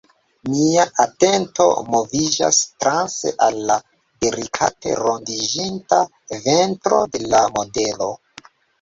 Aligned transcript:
Mia 0.51 0.85
atento 1.03 1.67
moviĝas 1.97 2.63
transe 2.85 3.35
al 3.49 3.61
la 3.69 3.77
delikate 4.27 4.99
rondiĝinta 5.05 6.03
ventro 6.51 7.07
de 7.17 7.27
la 7.33 7.47
modelo. 7.57 8.15